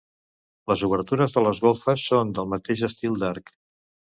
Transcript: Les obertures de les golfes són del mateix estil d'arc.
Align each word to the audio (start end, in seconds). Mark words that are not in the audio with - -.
Les 0.71 0.83
obertures 0.87 1.35
de 1.35 1.45
les 1.49 1.61
golfes 1.65 2.07
són 2.13 2.33
del 2.39 2.51
mateix 2.55 2.85
estil 2.89 3.21
d'arc. 3.25 3.55